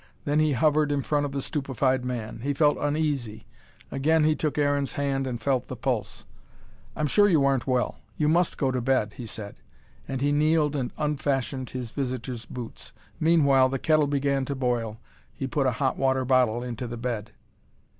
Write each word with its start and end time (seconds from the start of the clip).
Then 0.25 0.39
he 0.39 0.53
hovered 0.53 0.91
in 0.91 1.03
front 1.03 1.27
of 1.27 1.31
the 1.31 1.43
stupefied 1.43 2.03
man. 2.03 2.39
He 2.41 2.55
felt 2.55 2.79
uneasy. 2.81 3.45
Again 3.91 4.23
he 4.23 4.35
took 4.35 4.57
Aaron's 4.57 4.93
hand 4.93 5.27
and 5.27 5.39
felt 5.39 5.67
the 5.67 5.75
pulse. 5.75 6.25
"I'm 6.95 7.05
sure 7.05 7.29
you 7.29 7.45
aren't 7.45 7.67
well. 7.67 7.99
You 8.17 8.27
must 8.27 8.57
go 8.57 8.71
to 8.71 8.81
bed," 8.81 9.13
he 9.17 9.27
said. 9.27 9.57
And 10.07 10.19
he 10.19 10.31
kneeled 10.31 10.75
and 10.75 10.91
unfastened 10.97 11.69
his 11.69 11.91
visitor's 11.91 12.47
boots. 12.47 12.93
Meanwhile 13.19 13.69
the 13.69 13.77
kettle 13.77 14.07
began 14.07 14.43
to 14.45 14.55
boil, 14.55 14.97
he 15.35 15.45
put 15.45 15.67
a 15.67 15.71
hot 15.77 15.97
water 15.97 16.25
bottle 16.25 16.63
into 16.63 16.87
the 16.87 16.97
bed. 16.97 17.29